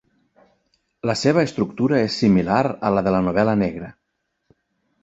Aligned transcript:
La 1.09 1.15
seva 1.25 1.43
estructura 1.49 2.01
és 2.07 2.17
similar 2.25 2.59
a 2.91 2.93
la 2.97 3.05
de 3.11 3.15
la 3.19 3.25
novel·la 3.29 3.57
negra. 3.65 3.93